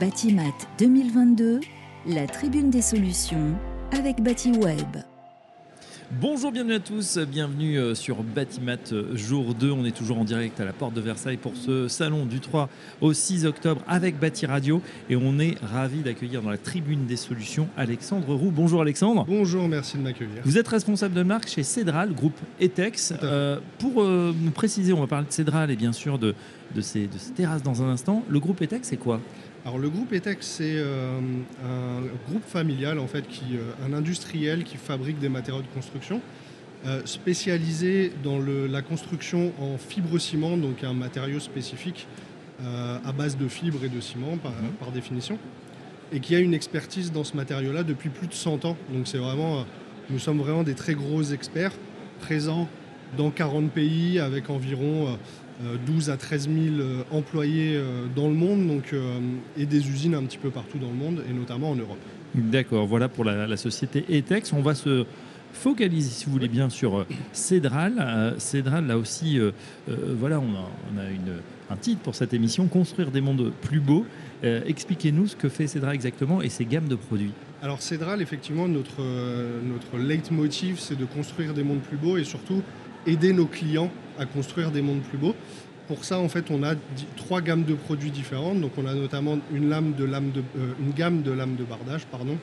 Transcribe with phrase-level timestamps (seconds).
[0.00, 1.60] Batimat 2022,
[2.08, 3.54] la tribune des solutions
[3.96, 4.98] avec BatiWeb.
[6.20, 9.70] Bonjour, bienvenue à tous, bienvenue euh, sur Batimat euh, jour 2.
[9.70, 12.68] On est toujours en direct à la porte de Versailles pour ce salon du 3
[13.00, 17.16] au 6 octobre avec Bati Radio et on est ravi d'accueillir dans la tribune des
[17.16, 18.50] solutions Alexandre Roux.
[18.50, 19.24] Bonjour Alexandre.
[19.26, 20.42] Bonjour, merci de m'accueillir.
[20.44, 23.14] Vous êtes responsable de marque chez Cédral, groupe Etex.
[23.22, 26.34] Euh, pour nous préciser, on va parler de Cédral et bien sûr de,
[26.74, 28.22] de, ces, de ces terrasses dans un instant.
[28.28, 29.20] Le groupe Etex, c'est quoi?
[29.66, 31.18] Alors le groupe ETEX, c'est euh,
[31.64, 36.20] un groupe familial en fait, qui, euh, un industriel qui fabrique des matériaux de construction,
[36.86, 42.06] euh, spécialisé dans la construction en fibre-ciment, donc un matériau spécifique
[43.04, 44.70] à base de fibres et de ciment par, mhm.
[44.78, 45.36] par, définition,
[46.12, 48.76] et qui a une expertise dans ce matériau-là depuis plus de 100 ans.
[48.94, 49.66] Donc c'est vraiment,
[50.10, 51.72] nous sommes vraiment des très gros experts
[52.20, 52.68] présents
[53.18, 55.18] dans 40 pays avec environ
[55.86, 58.94] 12 euh, à 13 000 euh, employés euh, dans le monde donc,
[59.56, 61.98] et des usines un petit peu partout dans le monde et notamment en Europe.
[62.34, 64.52] D'accord, voilà pour la, société ETEX.
[64.52, 65.06] On va se
[65.52, 68.34] focaliser, si vous voulez bien, sur Cédral.
[68.36, 69.40] Cédral, là aussi,
[69.86, 71.40] voilà, on a, une,
[71.70, 74.04] un titre pour cette émission, Construire des mondes plus beaux.
[74.42, 77.32] Expliquez-nous ce que fait Cédral exactement et ses gammes de produits.
[77.62, 82.62] Alors Cédral, effectivement, notre, notre leitmotiv, c'est de construire des mondes plus beaux et surtout
[83.06, 85.34] aider nos clients à construire des mondes plus beaux.
[85.88, 86.74] Pour ça, en fait, on a
[87.16, 88.60] trois gammes de produits différentes.
[88.60, 91.64] Donc, on a notamment une, lame de lame de, euh, une gamme de lames de
[91.64, 92.36] bardage, pardon,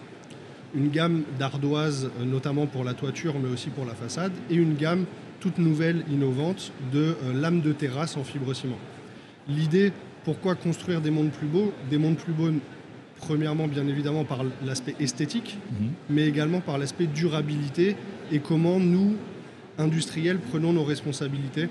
[0.75, 4.75] une gamme d'ardoises, euh, notamment pour la toiture, mais aussi pour la façade, et une
[4.75, 5.05] gamme
[5.39, 8.79] toute nouvelle, innovante, de euh, lames de terrasse en fibre ciment.
[9.49, 9.91] L'idée,
[10.23, 11.73] pourquoi construire des mondes plus beaux?
[11.89, 12.49] Des mondes plus beaux,
[13.17, 15.89] premièrement, bien évidemment, par l'aspect esthétique, mhm.
[16.09, 17.97] mais également par l'aspect durabilité
[18.31, 19.17] et comment nous,
[19.77, 21.69] industriels, prenons nos responsabilités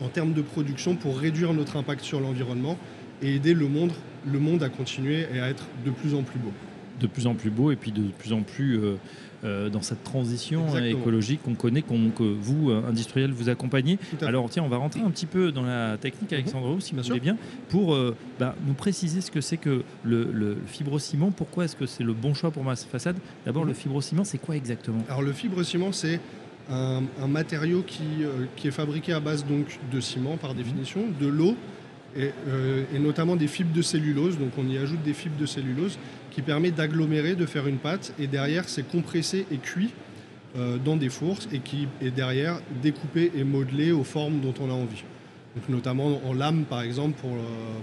[0.00, 2.76] en termes de production pour réduire notre impact sur l'environnement
[3.22, 3.92] et aider le monde,
[4.26, 6.52] le monde à continuer et à être de plus en plus beau.
[7.00, 8.96] De plus en plus beau et puis de plus en plus euh,
[9.44, 13.98] euh, dans cette transition écologique qu'on connaît, que vous, euh, industriels, vous accompagnez.
[14.20, 16.38] Alors tiens, on va rentrer un petit peu dans la technique, mhm.
[16.38, 17.36] Alexandre, si vous voulez bien,
[17.68, 17.96] pour
[18.38, 21.30] bah, nous préciser ce que c'est que le, le fibrociment.
[21.30, 23.16] Pourquoi est-ce que c'est le bon choix pour ma façade?
[23.46, 23.76] D'abord, le mhm.
[23.76, 25.02] fibrociment, c'est quoi exactement?
[25.08, 26.20] Alors le fibrociment, c'est
[26.70, 31.56] un, matériau euh, qui, est fabriqué à base donc, de ciment par définition, de l'eau
[32.18, 34.38] euh, et, notamment des fibres de cellulose.
[34.38, 35.98] Donc on y ajoute des fibres de cellulose
[36.30, 39.90] qui permet d'agglomérer, de faire une pâte et derrière c'est compressé et cuit
[40.56, 44.70] euh, dans des fours et qui est derrière découpé et modelé aux formes dont on
[44.70, 45.04] a envie.
[45.54, 47.36] Donc notamment en lame par exemple pour,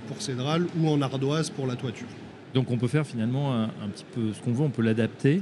[0.08, 2.08] pour cédrale ou en ardoise pour la toiture.
[2.54, 5.40] Donc on peut faire finalement un, petit peu ce qu'on veut, on peut l'adapter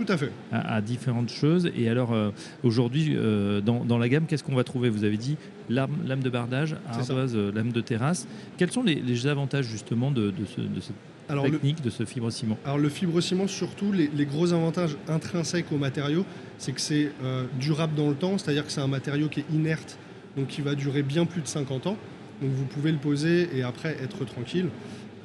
[0.52, 1.70] à, différentes choses.
[1.76, 2.32] Et alors euh,
[2.64, 4.90] aujourd'hui, euh, dans, la gamme, qu'est-ce qu'on va trouver?
[4.90, 5.38] Vous avez dit
[5.70, 8.28] lame, lame de bardage, ardoise, euh, lame de terrasse.
[8.58, 13.48] Quels sont les, avantages justement de, ce, cette technique, de ce fibre-ciment Alors le fibre-ciment,
[13.48, 16.26] surtout, les, gros avantages intrinsèques au matériau,
[16.58, 17.12] c'est que c'est
[17.60, 19.98] durable dans le temps, c'est-à-dire que c'est un matériau qui est inerte,
[20.38, 21.98] donc qui va durer bien plus de 50 ans.
[22.42, 24.68] Donc vous pouvez le poser et après être tranquille.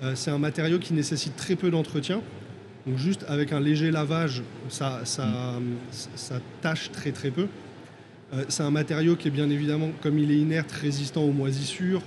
[0.03, 2.21] Euh, c'est un matériau qui nécessite très peu d'entretien.
[2.87, 5.61] Donc juste avec un léger lavage, ça, ça,
[6.61, 7.47] tâche très très peu.
[8.33, 12.03] Euh, c'est un matériau qui est bien évidemment, comme il est inerte, résistant aux moisissures,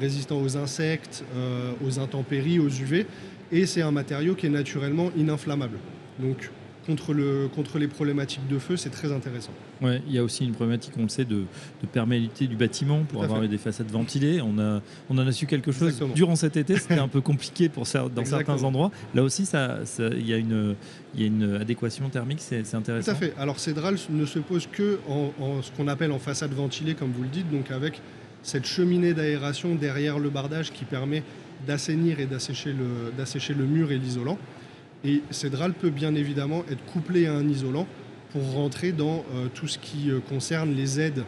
[0.00, 3.06] résistant aux insectes, euh, aux intempéries, aux UV.
[3.50, 5.78] Et c'est un matériau qui est naturellement ininflammable.
[6.20, 6.50] Donc
[6.86, 9.52] contre, le, contre les problématiques de feu, c'est très intéressant.
[9.80, 11.44] Ouais, il y a aussi une problématique, on le sait, de,
[11.82, 14.40] de perméabilité du bâtiment pour avoir des façades ventilées.
[14.40, 17.68] On, a, on en a su quelque chose durant cet été, c'était un peu compliqué
[17.68, 18.90] pour, dans certains endroits.
[19.14, 19.78] Là aussi, il ça,
[20.18, 20.74] y, a une,
[21.16, 23.12] y a une adéquation thermique, c'est intéressant.
[23.12, 23.34] Tout à fait.
[23.38, 27.22] Alors Cédral ne se pose que en, ce qu'on appelle en façade ventilée, comme vous
[27.22, 28.00] le dites, donc avec
[28.42, 31.22] cette cheminée d'aération derrière le bardage qui permet
[31.66, 34.38] d'assainir et d'assécher le, le mur et l'isolant.
[35.04, 37.86] Et Cédral peut bien évidemment être couplé à un isolant
[38.32, 41.24] pour rentrer dans euh, tout ce qui euh, concerne les aides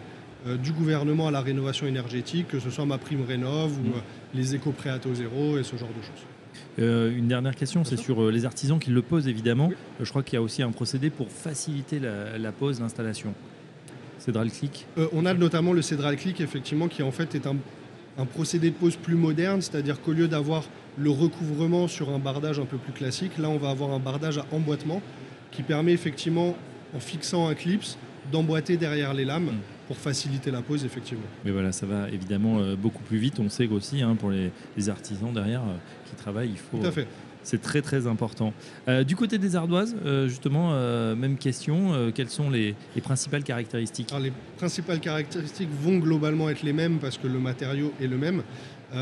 [0.46, 4.02] euh, du gouvernement à la rénovation énergétique, que ce soit ma prime rénov ou mm.
[4.34, 7.16] les éco-prêts à taux zéro et ce genre de choses.
[7.16, 9.70] une dernière question, c'est sur les artisans qui le posent évidemment.
[10.00, 13.34] je crois qu'il y a aussi un procédé pour faciliter la, pose, l'installation.
[14.18, 17.56] Cédral Click On a notamment le Cédral Click, effectivement, qui en fait est un,
[18.18, 20.64] un procédé de pose plus moderne, c'est-à-dire qu'au lieu d'avoir
[20.98, 23.38] le recouvrement sur un bardage un peu plus classique.
[23.38, 25.00] Là, on va avoir un bardage à emboîtement
[25.50, 26.56] qui permet effectivement,
[26.94, 27.96] en fixant un clips,
[28.30, 29.60] d'emboîter derrière les lames mm.
[29.88, 31.24] pour faciliter la pose, effectivement.
[31.44, 33.40] Mais voilà, ça va évidemment euh, beaucoup plus vite.
[33.40, 34.50] On sait aussi, hein, pour les,
[34.88, 35.76] artisans derrière euh,
[36.08, 36.78] qui travaillent, il faut.
[36.78, 37.06] Tout à fait.
[37.42, 38.52] C'est très très important.
[38.88, 39.94] Euh, du côté des ardoises,
[40.26, 40.72] justement,
[41.14, 44.12] même question, quelles sont les, les principales caractéristiques?
[44.20, 48.42] Les principales caractéristiques vont globalement être les mêmes parce que le matériau est le même.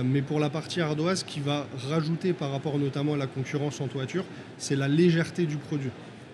[0.04, 3.88] mais pour la partie ardoise, qui va rajouter par rapport notamment à la concurrence en
[3.88, 4.24] toiture,
[4.58, 5.90] c'est la légèreté du produit.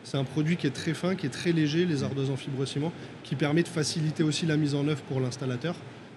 [0.06, 2.64] C'est un produit qui est très fin, qui est très léger, les ardoises en fibre
[2.64, 2.92] ciment,
[3.24, 5.74] qui permet de faciliter aussi la mise en œuvre pour l'installateur,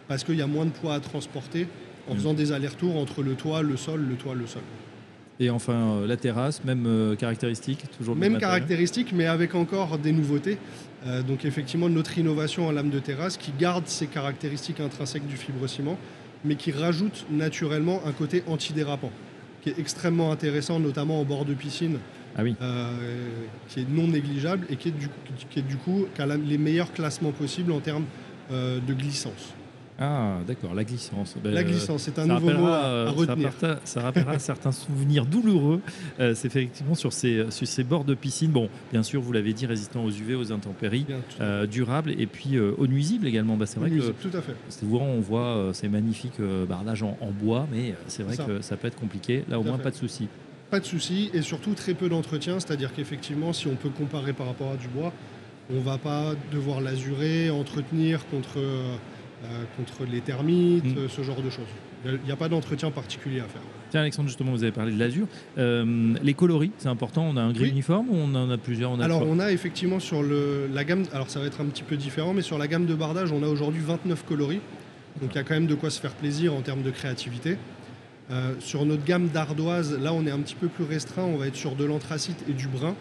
[0.07, 1.67] parce qu'il y a moins de poids à transporter
[2.07, 4.61] en faisant des allers-retours entre le toit, le sol, le toit, le sol.
[5.41, 10.11] Et enfin, euh, la terrasse, même euh, caractéristique, toujours Même caractéristique, mais avec encore des
[10.11, 10.57] nouveautés.
[11.07, 15.37] Euh, donc effectivement, notre innovation en lame de terrasse qui garde ces caractéristiques intrinsèques du
[15.37, 15.97] fibre-ciment,
[16.43, 19.11] mais qui rajoute naturellement un côté antidérapant,
[19.61, 21.99] qui est extrêmement intéressant, notamment en bord de piscine,
[22.35, 22.55] ah oui.
[23.69, 25.07] qui est non négligeable et qui est du,
[25.49, 28.05] qui est du coup qui a les meilleurs classements possibles en termes
[28.51, 29.53] de glissance.
[29.99, 31.35] Ah, d'accord, la glissance.
[31.43, 33.51] Ben, la glissance, c'est un nouveau mot à, euh, retenir.
[33.83, 35.81] Ça, rappellera, certains souvenirs douloureux.
[36.19, 38.51] Euh, c'est effectivement sur ces, sur ces bords de piscine.
[38.51, 41.05] Bon, bien sûr, vous l'avez dit, résistant aux UV, aux intempéries,
[41.41, 43.57] euh, durable et puis aux nuisibles également.
[43.57, 44.55] Bah, c'est vrai que tout à fait.
[44.83, 49.43] on voit ces magnifiques bardages en, bois, mais c'est vrai que ça peut être compliqué.
[49.49, 50.27] Là, au moins, pas de souci.
[50.69, 54.45] Pas de souci et surtout très peu d'entretien, c'est-à-dire qu'effectivement, si on peut comparer par
[54.45, 55.11] rapport à du bois,
[55.71, 58.95] on va pas devoir l'azurer, entretenir contre euh,
[59.77, 61.09] contre les termites, mm.
[61.09, 61.67] ce genre de choses.
[62.05, 63.61] Il n'y a, pas d'entretien particulier à faire.
[63.89, 65.27] Tiens Alexandre, justement, vous avez parlé de l'azur.
[65.57, 67.25] Euh, les coloris, c'est important.
[67.27, 69.51] On a un gris uniforme ou on en a plusieurs on a Alors on a
[69.51, 72.57] effectivement sur le, la gamme, alors ça va être un petit peu différent, mais sur
[72.57, 74.61] la gamme de bardage, on a aujourd'hui 29 coloris.
[75.21, 77.57] Donc il y a quand même de quoi se faire plaisir en termes de créativité.
[78.31, 81.47] Euh, sur notre gamme d'ardoise, là on est un petit peu plus restreint, on va
[81.47, 82.95] être sur de l'anthracite et du brun.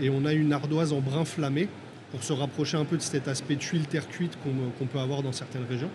[0.00, 1.68] et on a une ardoise en brun flammé
[2.10, 5.32] pour se rapprocher un peu de cet aspect tuile terre cuite qu'on peut avoir dans
[5.32, 5.90] certaines régions.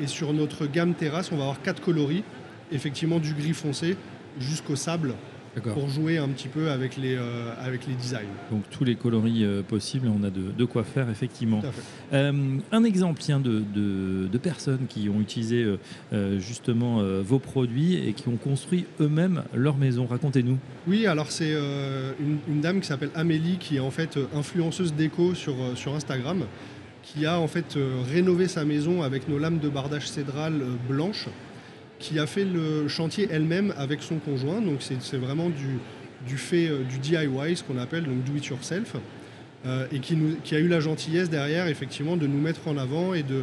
[0.00, 2.24] Et sur notre gamme terrasse, on va avoir quatre coloris,
[2.72, 3.96] effectivement du gris foncé
[4.38, 5.14] jusqu'au sable,
[5.60, 8.26] pour jouer un petit peu avec les, euh, avec les designs.
[8.50, 11.62] Donc tous les coloris euh, possibles, on a de, quoi faire effectivement.
[12.12, 15.66] Euh, un exemple tiens, de, de, personnes qui ont utilisé
[16.38, 20.06] justement vos produits et qui ont construit eux-mêmes leur maison.
[20.06, 20.58] Racontez-nous.
[20.86, 21.52] Oui, alors c'est
[22.20, 26.44] une, une, dame qui s'appelle Amélie, qui est en fait influenceuse déco sur, sur Instagram,
[27.02, 27.78] qui a en fait
[28.12, 31.28] rénové sa maison avec nos lames de bardage cédral blanches
[31.98, 34.60] qui a fait le chantier elle-même avec son conjoint.
[34.60, 35.78] Donc c'est vraiment du,
[36.26, 38.96] du fait euh, du DIY, ce qu'on appelle donc do it yourself,
[39.66, 42.76] euh, et qui, nous, qui, a eu la gentillesse derrière effectivement de nous mettre en
[42.76, 43.42] avant et de,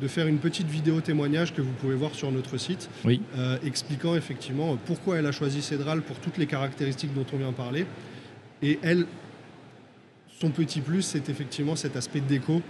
[0.00, 3.20] de faire une petite vidéo témoignage que vous pouvez voir sur notre site, oui.
[3.36, 7.52] euh, expliquant effectivement pourquoi elle a choisi Cédral pour toutes les caractéristiques dont on vient
[7.52, 7.86] parler.
[8.62, 9.06] Et elle,
[10.40, 12.62] son petit plus, c'est effectivement cet aspect déco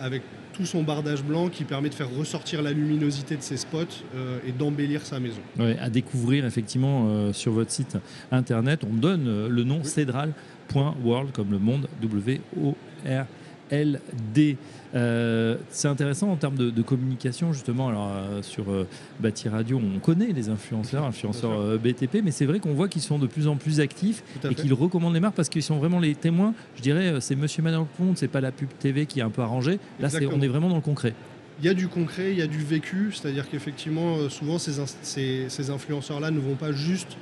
[0.00, 0.22] avec
[0.52, 3.78] tout son bardage blanc qui permet de faire ressortir la luminosité de ses spots
[4.14, 5.40] euh, et d'embellir sa maison.
[5.58, 7.98] à découvrir effectivement euh, sur votre site
[8.30, 13.26] internet, on donne le nom cédral.world comme le monde W-O-R.
[13.70, 14.56] LD.
[14.94, 17.88] Euh, c'est intéressant en termes de, communication, justement.
[17.88, 18.86] Alors, euh, sur euh,
[19.20, 23.18] Bâti Radio, on connaît les influenceurs, influenceurs BTP, mais c'est vrai qu'on voit qu'ils sont
[23.18, 26.14] de plus en plus actifs et qu'ils recommandent les marques parce qu'ils sont vraiment les
[26.14, 26.54] témoins.
[26.76, 29.42] Je dirais, c'est Monsieur Manuel Comte, c'est pas la pub TV qui est un peu
[29.42, 29.78] arrangée.
[30.00, 31.14] Là, on est vraiment dans le concret.
[31.60, 35.70] Il y a du concret, il y a du vécu, c'est-à-dire qu'effectivement, souvent, ces, ces
[35.70, 37.16] influenceurs-là ne vont pas juste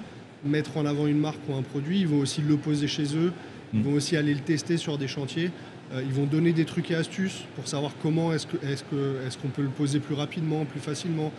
[0.45, 3.33] mettre en avant une marque ou un produit, ils vont aussi le poser chez eux,
[3.73, 3.83] ils mm.
[3.83, 5.51] vont aussi aller le tester sur des chantiers.
[5.93, 9.63] Euh, ils vont donner des trucs et astuces pour savoir comment est-ce qu'on qu'on peut
[9.63, 11.33] le poser plus rapidement, plus facilement,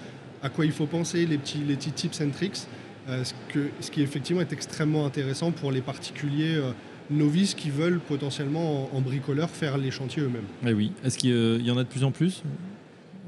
[0.44, 2.68] à quoi il faut penser, les petits, les petits tips and tricks.
[3.10, 6.72] Euh, ce, qui effectivement est extrêmement intéressant pour les particuliers euh,
[7.10, 10.46] novices qui veulent potentiellement en, bricoleur faire les chantiers eux-mêmes.
[10.66, 12.44] Eh oui, est-ce qu'il y en a de plus en plus?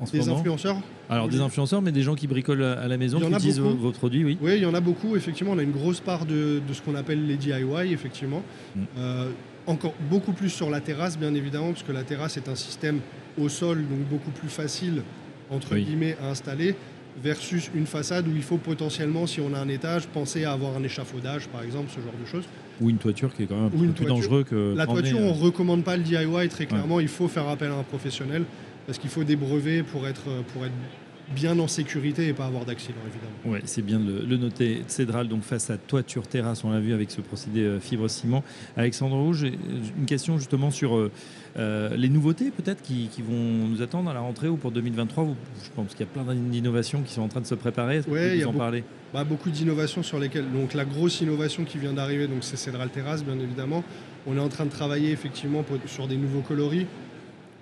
[0.01, 0.77] En Des influenceurs
[1.09, 4.25] Alors des influenceurs, mais des gens qui bricolent à la maison, qui utilisent vos, produits,
[4.25, 4.37] oui.
[4.41, 5.15] Oui, il y en a beaucoup.
[5.15, 8.41] Effectivement, on a une grosse part de, ce qu'on appelle les DIY, effectivement.
[8.75, 8.81] Mm
[9.67, 12.99] encore beaucoup plus sur la terrasse, bien évidemment, parce que la terrasse est un système
[13.37, 15.03] au sol, donc beaucoup plus facile,
[15.49, 16.75] entre guillemets, à installer,
[17.21, 20.75] versus une façade où il faut potentiellement, si on a un étage, penser à avoir
[20.75, 22.45] un échafaudage, par exemple, ce genre de choses.
[22.81, 24.73] Ou une toiture qui est quand même un peu plus dangereux que.
[24.75, 27.71] La toiture, on ne euh, recommande pas le DIY, très clairement, il faut faire appel
[27.71, 28.45] à un professionnel,
[28.85, 30.73] parce qu'il faut des brevets pour être, pour être
[31.33, 33.33] bien en sécurité et pas avoir d'accident, évidemment.
[33.45, 34.83] Oui, c'est bien de le, noter.
[34.87, 38.43] Cédral, donc face à toiture terrasse, on l'a vu avec ce procédé euh, fibre-ciment.
[38.75, 41.11] Alexandre Rouge, une question justement sur euh,
[41.57, 45.27] euh, les nouveautés peut-être qui, vont nous attendre à la rentrée ou pour 2023.
[45.63, 48.01] je pense qu'il y a plein d'innovations qui sont en train de se préparer.
[48.07, 50.51] Oui, il y a en parler bah, beaucoup d'innovations sur lesquelles.
[50.51, 53.83] Donc la grosse innovation qui vient d'arriver, donc c'est Cédral Terrasse, bien évidemment.
[54.25, 56.87] On est en train de travailler effectivement sur des nouveaux coloris.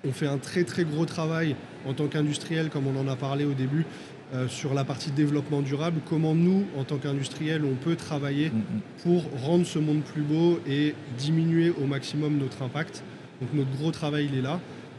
[0.04, 1.54] On fait un très très gros travail
[1.86, 3.86] en tant qu'industriel, comme on en a parlé au début,
[4.34, 8.56] euh, sur la partie développement durable, comment nous, en tant qu'industriel, on peut travailler mm,
[8.56, 8.80] mm.
[9.02, 13.04] pour rendre ce monde plus beau et diminuer au maximum notre impact.
[13.40, 14.58] Donc notre gros travail, il est là.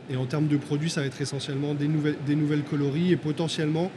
[0.10, 3.18] Et en termes de produits, ça va être essentiellement des nouvelles, des nouvelles coloris et
[3.18, 3.90] potentiellement,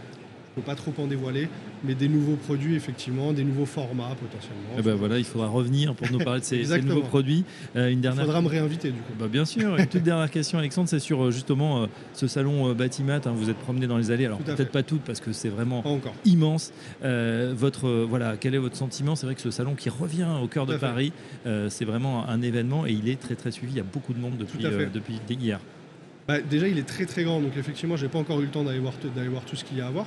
[0.56, 1.48] ne peux pas trop en dévoiler,
[1.84, 4.70] mais des nouveaux produits, effectivement, des nouveaux formats potentiellement.
[4.78, 7.44] Eh ben voilà, il faudra revenir pour nous parler de ces, nouveaux produits.
[7.76, 8.22] Euh, une dernière...
[8.22, 9.12] Il faudra me réinviter du coup.
[9.18, 9.76] Bah, bien sûr.
[9.76, 13.20] Une toute dernière question, Alexandre, c'est sur euh, justement euh, ce salon Batimat.
[13.26, 15.84] Hein, vous êtes promené dans les allées, alors peut-être pas toutes parce que c'est vraiment
[16.24, 16.72] immense.
[17.02, 19.14] votre, voilà, quel est votre sentiment?
[19.14, 21.12] C'est vrai que ce salon qui revient au cœur de Paris,
[21.68, 23.74] c'est vraiment un événement et il est très très suivi.
[23.74, 25.60] Il y a beaucoup de monde depuis, depuis hier.
[26.26, 28.64] Bah, déjà, il est très très grand, donc effectivement, j'ai pas encore eu le temps
[28.64, 28.94] d'aller voir,
[29.30, 30.06] voir tout ce qu'il y a à voir.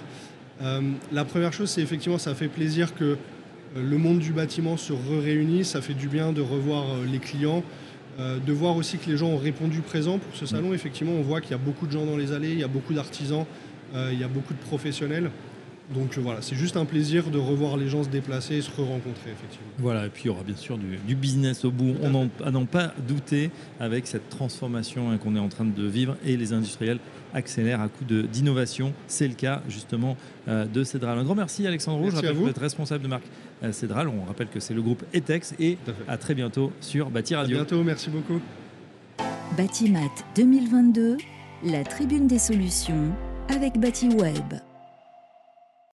[0.61, 3.17] Euh, la première chose, c'est effectivement, ça fait plaisir que euh,
[3.75, 5.69] le monde du bâtiment se réunisse.
[5.69, 7.63] Ça fait du bien de revoir euh, les clients,
[8.19, 10.73] de voir aussi que les gens ont répondu présent pour ce salon.
[10.73, 12.67] Effectivement, on voit qu'il y a beaucoup de gens dans les allées, il y a
[12.67, 13.45] beaucoup d'artisans,
[13.95, 15.31] il y a beaucoup de professionnels.
[15.93, 18.69] Donc euh, voilà, c'est juste un plaisir de revoir les gens se déplacer et se
[18.69, 19.71] re-rencontrer, effectivement.
[19.79, 22.65] Voilà, et puis il y aura bien sûr du, business au bout, on à n'en
[22.65, 26.99] pas douter, avec cette transformation hein, qu'on est en train de vivre et les industriels
[27.33, 28.93] accélèrent à coup d'innovation.
[29.07, 30.15] C'est le cas justement
[30.47, 31.17] euh, de Cédral.
[31.17, 33.25] Un grand merci Alexandre Rouge, je rappelle que vous êtes responsable de marque
[33.63, 34.07] euh, Cédral.
[34.07, 35.77] On rappelle que c'est le groupe ETEX et
[36.07, 37.57] à, très bientôt sur Bâti Radio.
[37.57, 38.39] À bientôt, merci beaucoup.
[39.57, 41.17] Bâtimat 2022,
[41.65, 43.11] la tribune des solutions
[43.49, 44.68] avec Bâti Web.